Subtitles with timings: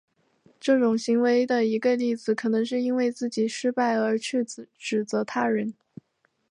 [0.59, 4.43] 这种行为的一个例子可能是因为自己失败而去
[4.75, 5.75] 指责他人。